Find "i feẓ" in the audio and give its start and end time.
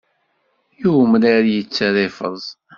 2.07-2.43